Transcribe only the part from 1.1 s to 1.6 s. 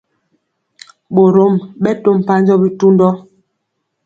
Ɓorom